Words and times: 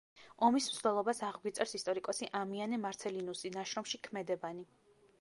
ომის 0.45 0.69
მსვლელობას 0.71 1.21
აღგვიწერს 1.27 1.77
ისტორიკოსი 1.81 2.31
ამიანე 2.41 2.83
მარცელინუსი 2.89 3.57
ნაშრომში 3.61 4.05
„ქმედებანი“. 4.09 4.71